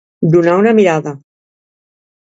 Donar 0.35 0.55
una 0.61 0.73
mirada. 0.79 1.13